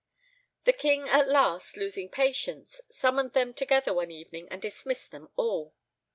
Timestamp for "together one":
3.53-4.09